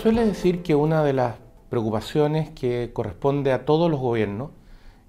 [0.00, 1.34] suele decir que una de las
[1.68, 4.48] preocupaciones que corresponde a todos los gobiernos,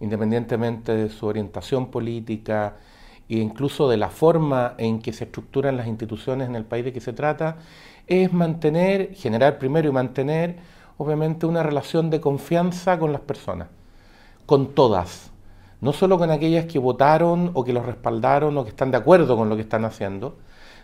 [0.02, 2.76] independientemente de su orientación política
[3.30, 6.92] e incluso de la forma en que se estructuran las instituciones en el país de
[6.92, 7.60] que se trata,
[8.06, 10.58] es mantener, generar primero y mantener,
[10.98, 13.70] obviamente, una relación de confianza con las personas,
[14.46, 15.32] con todas,
[15.80, 19.38] no solo con aquellas que votaron o que los respaldaron o que están de acuerdo
[19.38, 20.36] con lo que están haciendo,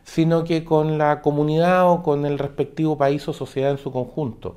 [0.07, 4.55] sino que con la comunidad o con el respectivo país o sociedad en su conjunto,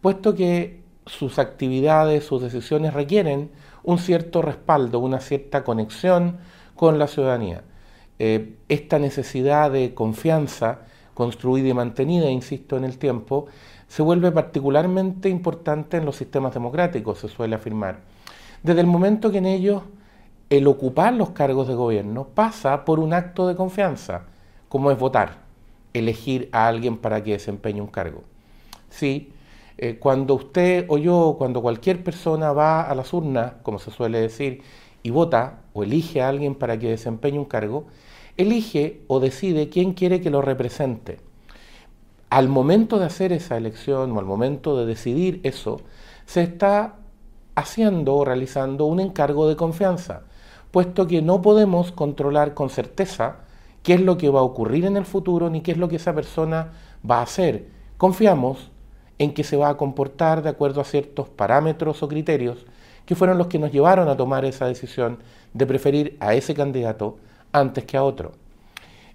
[0.00, 3.50] puesto que sus actividades, sus decisiones requieren
[3.84, 6.38] un cierto respaldo, una cierta conexión
[6.74, 7.62] con la ciudadanía.
[8.18, 10.80] Eh, esta necesidad de confianza
[11.14, 13.46] construida y mantenida, insisto, en el tiempo,
[13.86, 18.00] se vuelve particularmente importante en los sistemas democráticos, se suele afirmar.
[18.64, 19.82] Desde el momento que en ellos
[20.50, 24.24] el ocupar los cargos de gobierno pasa por un acto de confianza,
[24.70, 25.38] como es votar,
[25.92, 28.22] elegir a alguien para que desempeñe un cargo.
[28.88, 29.32] Sí,
[29.76, 34.20] eh, cuando usted o yo, cuando cualquier persona va a las urnas, como se suele
[34.20, 34.62] decir,
[35.02, 37.86] y vota o elige a alguien para que desempeñe un cargo,
[38.36, 41.18] elige o decide quién quiere que lo represente.
[42.30, 45.80] Al momento de hacer esa elección o al momento de decidir eso,
[46.26, 46.94] se está
[47.56, 50.22] haciendo o realizando un encargo de confianza,
[50.70, 53.38] puesto que no podemos controlar con certeza
[53.82, 55.96] qué es lo que va a ocurrir en el futuro ni qué es lo que
[55.96, 56.72] esa persona
[57.08, 57.66] va a hacer.
[57.96, 58.70] Confiamos
[59.18, 62.66] en que se va a comportar de acuerdo a ciertos parámetros o criterios
[63.06, 65.18] que fueron los que nos llevaron a tomar esa decisión
[65.52, 67.18] de preferir a ese candidato
[67.52, 68.32] antes que a otro.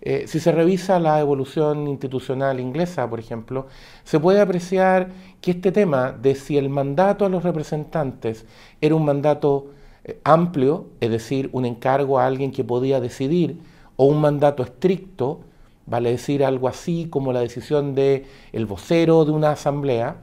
[0.01, 3.67] Eh, si se revisa la evolución institucional inglesa, por ejemplo,
[4.03, 5.09] se puede apreciar
[5.41, 8.45] que este tema de si el mandato a los representantes
[8.81, 9.71] era un mandato
[10.03, 13.59] eh, amplio, es decir, un encargo a alguien que podía decidir,
[13.95, 15.41] o un mandato estricto,
[15.85, 20.17] vale decir algo así como la decisión del el vocero de una asamblea,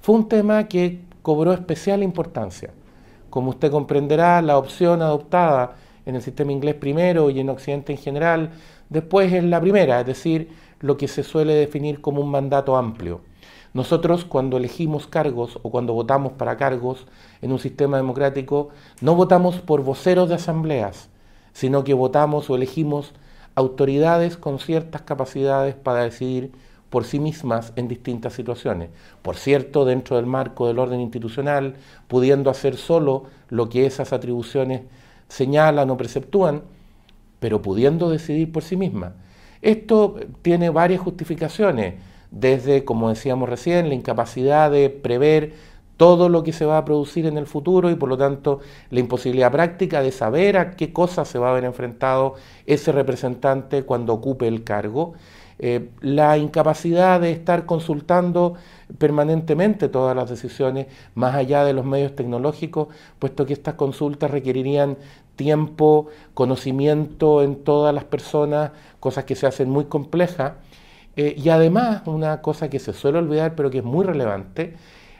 [0.00, 2.70] fue un tema que cobró especial importancia.
[3.30, 7.98] Como usted comprenderá, la opción adoptada en el sistema inglés primero y en Occidente en
[7.98, 8.50] general,
[8.88, 10.50] después es la primera, es decir,
[10.80, 13.22] lo que se suele definir como un mandato amplio.
[13.74, 17.06] Nosotros cuando elegimos cargos o cuando votamos para cargos
[17.42, 21.10] en un sistema democrático, no votamos por voceros de asambleas,
[21.52, 23.12] sino que votamos o elegimos
[23.56, 26.52] autoridades con ciertas capacidades para decidir
[26.90, 28.90] por sí mismas en distintas situaciones.
[29.22, 31.74] Por cierto, dentro del marco del orden institucional,
[32.06, 34.82] pudiendo hacer solo lo que esas atribuciones
[35.28, 36.62] señalan o preceptúan,
[37.40, 39.14] pero pudiendo decidir por sí misma.
[39.62, 41.94] Esto tiene varias justificaciones,
[42.30, 45.54] desde, como decíamos recién, la incapacidad de prever
[45.96, 49.00] todo lo que se va a producir en el futuro y por lo tanto la
[49.00, 52.34] imposibilidad práctica de saber a qué cosas se va a ver enfrentado
[52.66, 55.14] ese representante cuando ocupe el cargo,
[55.58, 58.54] eh, la incapacidad de estar consultando
[58.98, 64.98] permanentemente todas las decisiones más allá de los medios tecnológicos, puesto que estas consultas requerirían
[65.34, 70.52] tiempo, conocimiento en todas las personas, cosas que se hacen muy complejas.
[71.16, 74.74] Eh, y además, una cosa que se suele olvidar, pero que es muy relevante,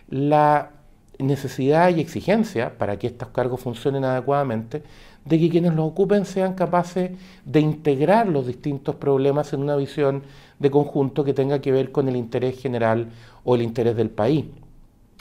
[0.09, 0.71] la
[1.19, 4.83] necesidad y exigencia para que estos cargos funcionen adecuadamente
[5.25, 7.11] de que quienes los ocupen sean capaces
[7.45, 10.23] de integrar los distintos problemas en una visión
[10.59, 13.09] de conjunto que tenga que ver con el interés general
[13.45, 14.47] o el interés del país.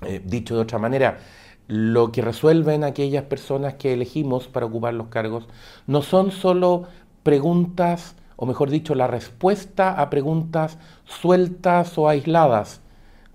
[0.06, 1.18] Eh, dicho de otra manera,
[1.68, 5.48] lo que resuelven aquellas personas que elegimos para ocupar los cargos
[5.88, 6.84] no son solo
[7.24, 12.82] preguntas, o mejor dicho, la respuesta a preguntas sueltas o aisladas,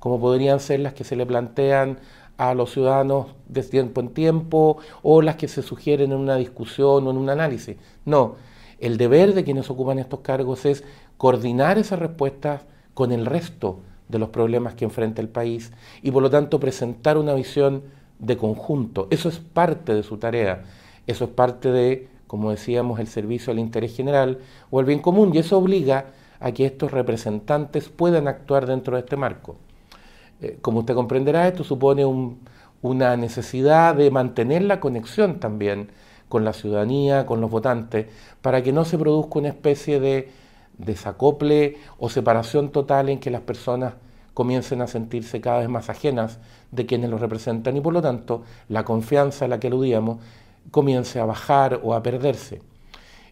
[0.00, 1.98] como podrían ser las que se le plantean
[2.36, 7.06] a los ciudadanos de tiempo en tiempo o las que se sugieren en una discusión
[7.06, 7.76] o en un análisis.
[8.06, 8.36] No,
[8.78, 10.82] el deber de quienes ocupan estos cargos es
[11.18, 12.62] coordinar esas respuestas
[12.94, 15.70] con el resto de los problemas que enfrenta el país
[16.02, 17.82] y por lo tanto presentar una visión
[18.18, 19.06] de conjunto.
[19.10, 20.64] Eso es parte de su tarea,
[21.06, 24.38] eso es parte de, como decíamos, el servicio al interés general
[24.70, 26.06] o el bien común y eso obliga
[26.41, 29.56] a que estos representantes puedan actuar dentro de este marco.
[30.41, 32.04] Eh, como usted comprenderá, esto supone
[32.83, 35.91] una necesidad de mantener la conexión también
[36.28, 38.07] con la ciudadanía, con los votantes,
[38.41, 40.31] para que no se produzca una especie de
[40.78, 43.95] desacople o separación total en que las personas
[44.33, 46.39] comiencen a sentirse cada vez más ajenas
[46.71, 50.19] de quienes los representan y por lo tanto la confianza a la que aludíamos
[50.71, 52.63] comience a bajar o a perderse.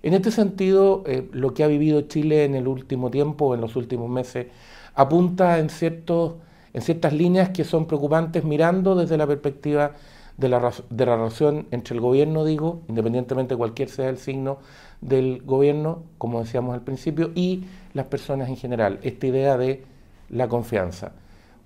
[0.02, 3.76] En este sentido, eh, lo que ha vivido Chile en el último tiempo, en los
[3.76, 4.46] últimos meses,
[4.94, 6.34] apunta en ciertos
[6.72, 9.92] en ciertas líneas que son preocupantes mirando desde la perspectiva
[10.36, 14.58] de la, de la relación entre el gobierno, digo, independientemente de cualquier sea el signo
[15.00, 19.82] del gobierno, como decíamos al principio, y las personas en general, esta idea de
[20.30, 21.12] la confianza.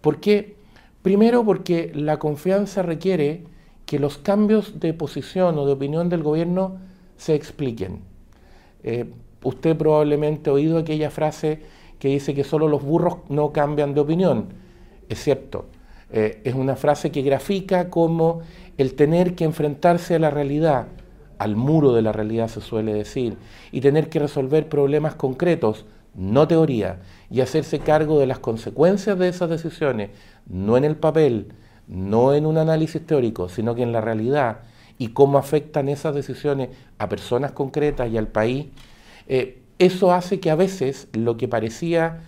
[0.01, 0.57] ¿Por qué?
[1.03, 3.45] Primero porque la confianza requiere
[3.87, 6.79] que los cambios de posición o de opinión del gobierno
[7.17, 8.01] se expliquen.
[8.85, 9.13] Eh,
[9.43, 11.61] usted probablemente ha oído aquella frase
[11.99, 14.62] que dice que solo los burros no cambian de opinión.
[15.13, 15.67] Es cierto,
[16.11, 18.41] eh, es una frase que grafica cómo
[18.79, 20.87] el tener que enfrentarse a la realidad,
[21.37, 23.37] al muro de la realidad se suele decir,
[23.73, 27.01] y tener que resolver problemas concretos, no teoría,
[27.31, 30.09] y hacerse cargo de las consecuencias de esas decisiones,
[30.47, 31.49] no en el papel,
[31.87, 34.61] no en un análisis teórico, sino que en la realidad
[34.97, 38.69] y cómo afectan esas decisiones a personas concretas y al país,
[39.29, 42.21] eh, eso hace que a veces lo que parecía,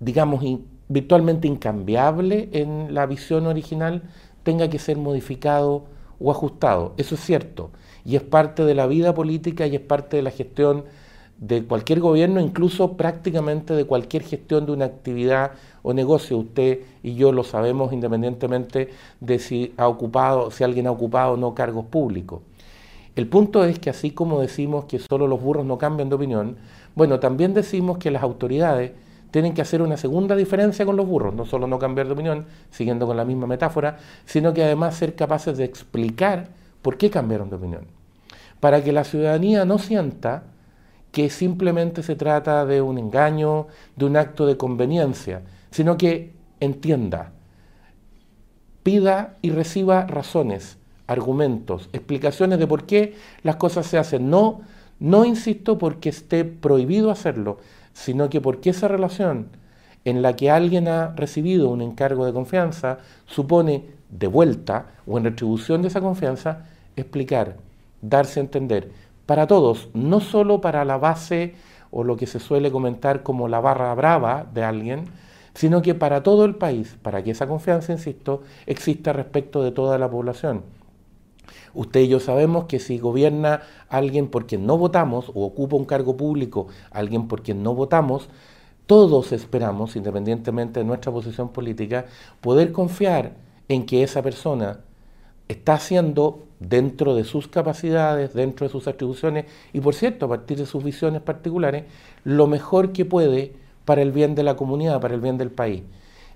[0.00, 0.42] digamos,
[0.88, 4.02] virtualmente incambiable en la visión original
[4.42, 5.84] tenga que ser modificado
[6.20, 6.94] o ajustado.
[6.96, 7.70] Eso es cierto
[8.04, 10.84] y es parte de la vida política y es parte de la gestión
[11.38, 15.52] de cualquier gobierno, incluso prácticamente de cualquier gestión de una actividad
[15.82, 16.38] o negocio.
[16.38, 18.90] Usted y yo lo sabemos independientemente
[19.20, 22.40] de si ha ocupado, si alguien ha ocupado o no cargos públicos.
[23.16, 26.56] El punto es que así como decimos que solo los burros no cambian de opinión,
[26.94, 28.92] bueno, también decimos que las autoridades
[29.30, 32.46] tienen que hacer una segunda diferencia con los burros, no solo no cambiar de opinión,
[32.70, 36.48] siguiendo con la misma metáfora, sino que además ser capaces de explicar
[36.82, 37.86] por qué cambiaron de opinión.
[38.60, 40.44] Para que la ciudadanía no sienta
[41.12, 47.32] que simplemente se trata de un engaño, de un acto de conveniencia, sino que entienda,
[48.82, 54.30] pida y reciba razones, argumentos, explicaciones de por qué las cosas se hacen.
[54.30, 54.60] No,
[55.00, 57.58] no insisto porque esté prohibido hacerlo,
[57.96, 59.48] sino que porque esa relación
[60.04, 65.24] en la que alguien ha recibido un encargo de confianza supone de vuelta o en
[65.24, 67.56] retribución de esa confianza explicar,
[68.02, 68.90] darse a entender,
[69.24, 71.54] para todos, no solo para la base
[71.90, 75.06] o lo que se suele comentar como la barra brava de alguien,
[75.54, 79.96] sino que para todo el país, para que esa confianza, insisto, exista respecto de toda
[79.96, 80.62] la población.
[81.76, 85.84] Usted y yo sabemos que si gobierna alguien por quien no votamos o ocupa un
[85.84, 88.28] cargo público alguien por quien no votamos,
[88.86, 92.06] todos esperamos, independientemente de nuestra posición política,
[92.40, 93.34] poder confiar
[93.68, 94.80] en que esa persona
[95.48, 100.56] está haciendo dentro de sus capacidades, dentro de sus atribuciones y por cierto, a partir
[100.56, 101.84] de sus visiones particulares,
[102.24, 103.52] lo mejor que puede
[103.84, 105.82] para el bien de la comunidad, para el bien del país.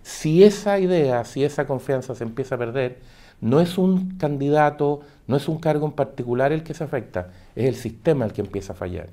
[0.02, 2.98] Si esa idea, si esa confianza se empieza a perder,
[3.40, 7.66] no es un candidato, no es un cargo en particular el que se afecta, es
[7.66, 9.08] el sistema el que empieza a fallar.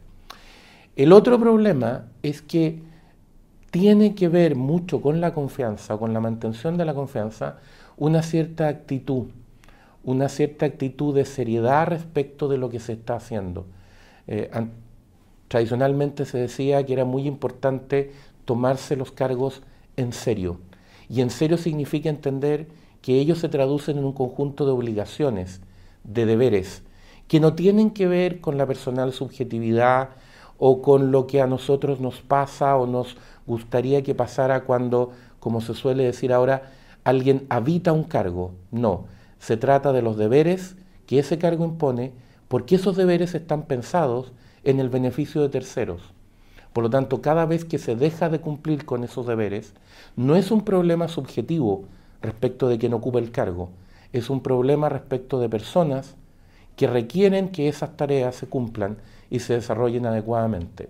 [0.95, 2.81] El otro problema es que
[3.71, 7.57] tiene que ver mucho con la confianza, con la mantención de la confianza,
[7.97, 9.27] una cierta actitud,
[10.03, 13.65] una cierta actitud de seriedad respecto de lo que se está haciendo.
[14.27, 14.49] Eh,
[15.47, 18.11] tradicionalmente se decía que era muy importante
[18.45, 19.61] tomarse los cargos
[19.97, 20.59] en serio.
[21.09, 22.67] Y en serio significa entender
[23.07, 25.61] que ellos se traducen en un conjunto de obligaciones,
[26.03, 26.83] de deberes,
[27.29, 30.09] que no tienen que ver con la personal subjetividad
[30.57, 33.15] o con lo que a nosotros nos pasa o nos
[33.45, 36.73] gustaría que pasara cuando, como se suele decir ahora,
[37.05, 38.51] alguien habita un cargo.
[38.71, 39.05] No,
[39.39, 42.11] se trata de los deberes que ese cargo impone
[42.49, 44.33] porque esos deberes están pensados
[44.65, 46.01] en el beneficio de terceros.
[46.73, 49.75] Por lo tanto, cada vez que se deja de cumplir con esos deberes,
[50.17, 51.85] no es un problema subjetivo
[52.21, 53.69] respecto de quien ocupa el cargo,
[54.13, 56.15] es un problema respecto de personas
[56.75, 58.97] que requieren que esas tareas se cumplan
[59.29, 60.89] y se desarrollen adecuadamente.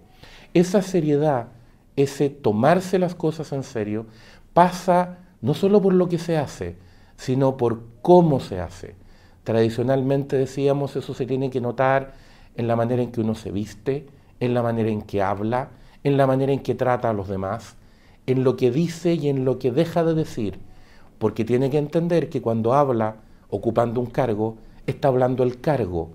[0.54, 1.48] Esa seriedad,
[1.96, 4.06] ese tomarse las cosas en serio,
[4.54, 6.76] pasa no solo por lo que se hace,
[7.16, 8.96] sino por cómo se hace.
[9.44, 12.14] Tradicionalmente decíamos eso se tiene que notar
[12.56, 14.08] en la manera en que uno se viste,
[14.40, 15.70] en la manera en que habla,
[16.04, 17.76] en la manera en que trata a los demás,
[18.26, 20.60] en lo que dice y en lo que deja de decir,
[21.20, 23.18] porque tiene que entender que cuando habla
[23.50, 26.10] ocupando un cargo, está hablando el cargo.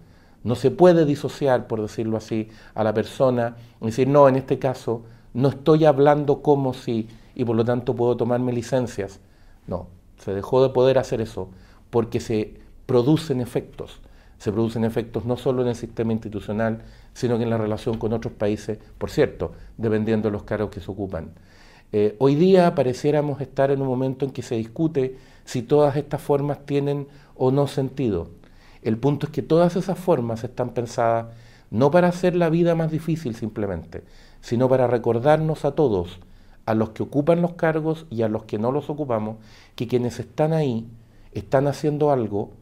[0.45, 4.59] No se puede disociar, por decirlo así, a la persona y decir, no, en este
[4.59, 5.03] caso
[5.35, 9.21] no estoy hablando como si y por lo tanto puedo tomarme licencias.
[9.67, 9.87] No,
[10.19, 11.49] se dejó de poder hacer eso
[11.91, 12.55] porque se
[12.87, 14.01] producen efectos.
[14.39, 16.83] Se producen efectos no solo en el sistema institucional,
[17.15, 20.81] sino que en la relación con otros países, por cierto, dependiendo de los cargos que
[20.81, 21.31] se ocupan.
[21.93, 26.23] Eh, hoy día pareciéramos estar en un momento en que se discute si todas estas
[26.23, 27.07] formas tienen
[27.37, 28.31] o no sentido.
[28.83, 31.27] El punto es que todas esas formas están pensadas
[31.71, 34.05] no para hacer la vida más difícil simplemente,
[34.41, 36.21] sino para recordarnos a todos,
[36.65, 39.37] a los que ocupan los cargos y a los que no los ocupamos,
[39.75, 40.87] que quienes están ahí
[41.33, 42.53] están haciendo algo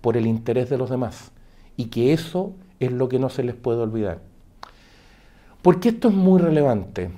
[0.00, 1.30] por el interés de los demás
[1.76, 4.20] y que eso es lo que no se les puede olvidar.
[5.62, 7.10] ¿Por qué esto es muy relevante?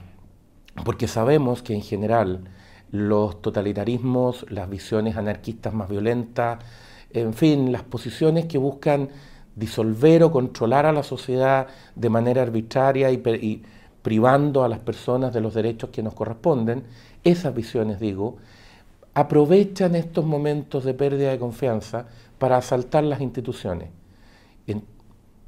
[0.85, 2.45] Porque sabemos que en general
[2.91, 6.59] los totalitarismos, las visiones anarquistas más violentas,
[7.13, 9.09] en fin, las posiciones que buscan
[9.55, 13.63] disolver o controlar a la sociedad de manera arbitraria y,
[14.03, 16.85] privando a las personas de los derechos que nos corresponden,
[17.23, 18.37] esas visiones, digo,
[19.15, 22.07] aprovechan estos momentos de pérdida de confianza
[22.39, 23.91] para asaltar las instituciones.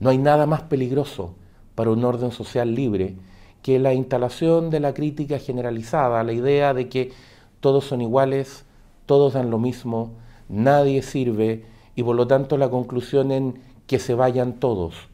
[0.01, 1.35] No hay nada más peligroso
[1.75, 3.17] para un orden social libre
[3.65, 7.13] que la instalación de la crítica generalizada, la idea de que
[7.61, 8.67] todos son iguales,
[9.07, 10.11] todos dan lo mismo,
[10.51, 11.65] nadie sirve
[11.97, 15.09] y por lo tanto la conclusión en que se vayan todos.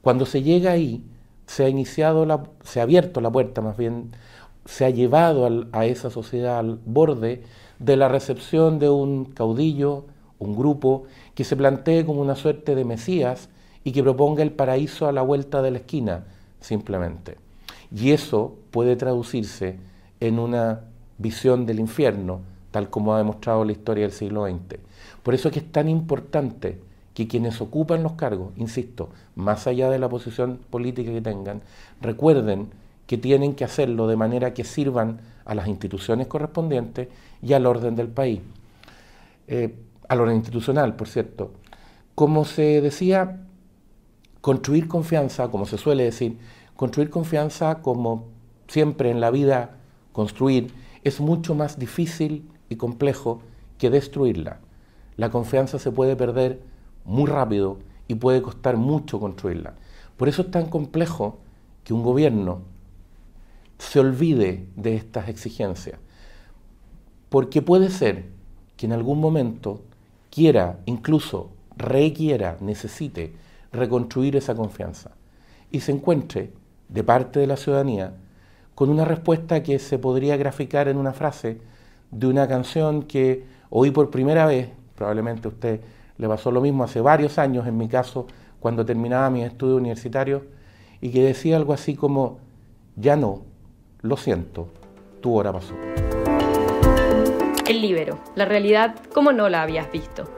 [0.00, 1.02] Cuando se llega ahí,
[1.46, 2.24] se ha iniciado,
[2.62, 4.12] se ha abierto la puerta más bien,
[4.64, 7.42] se ha llevado a esa sociedad al borde
[7.80, 10.04] de la recepción de un caudillo,
[10.38, 11.02] un grupo,
[11.34, 13.48] que se plantee como una suerte de Mesías
[13.82, 16.26] y que proponga el paraíso a la vuelta de la esquina,
[16.60, 17.47] simplemente.
[17.94, 19.78] Y eso puede traducirse
[20.20, 20.80] en una
[21.18, 22.40] visión del infierno,
[22.70, 24.78] tal como ha demostrado la historia del siglo XX.
[25.22, 26.80] Por eso es que es tan importante
[27.14, 31.62] que quienes ocupan los cargos, insisto, más allá de la posición política que tengan,
[32.00, 32.68] recuerden
[33.06, 37.08] que tienen que hacerlo de manera que sirvan a las instituciones correspondientes
[37.42, 38.40] y al orden del país.
[39.48, 39.74] Eh,
[40.08, 41.52] al orden institucional, por cierto.
[42.14, 43.40] Como se decía,
[44.40, 46.38] construir confianza, como se suele decir,
[46.78, 48.28] construir confianza como
[48.68, 49.78] siempre en la vida
[50.12, 53.42] construir es mucho más difícil y complejo
[53.78, 54.60] que destruirla.
[55.16, 56.62] La confianza se puede perder
[57.04, 59.74] muy rápido y puede costar mucho construirla.
[60.16, 61.38] Por eso es tan complejo
[61.82, 62.60] que un gobierno
[63.78, 65.98] se olvide de estas exigencias.
[67.28, 68.26] Porque puede ser
[68.76, 69.82] que en algún momento
[70.30, 73.34] quiera, incluso requiera, necesite
[73.72, 75.10] reconstruir esa confianza
[75.72, 76.52] y se encuentre
[76.88, 78.14] de parte de la ciudadanía
[78.78, 81.58] con una respuesta que se podría graficar en una frase
[82.12, 85.80] de una canción que oí por primera vez, probablemente a usted
[86.16, 88.28] le pasó lo mismo hace varios años, en mi caso,
[88.60, 90.42] cuando terminaba mis estudios universitarios,
[91.00, 92.38] y que decía algo así como,
[92.94, 93.42] ya no,
[94.02, 94.68] lo siento,
[95.20, 95.74] tu hora pasó.
[97.68, 100.37] El libero, la realidad como no la habías visto.